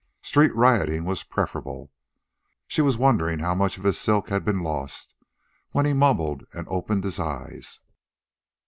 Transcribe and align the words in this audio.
Street 0.23 0.49
rioting 0.55 1.05
was 1.05 1.21
preferable. 1.21 1.91
She 2.65 2.81
was 2.81 2.97
wondering 2.97 3.37
how 3.37 3.53
much 3.53 3.77
of 3.77 3.83
his 3.83 3.99
silk 3.99 4.29
had 4.29 4.43
been 4.43 4.63
lost, 4.63 5.13
when 5.73 5.85
he 5.85 5.93
mumbled 5.93 6.43
and 6.53 6.67
opened 6.69 7.03
his 7.03 7.19
eyes. 7.19 7.79